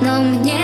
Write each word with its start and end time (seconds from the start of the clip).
но 0.00 0.20
мне 0.20 0.63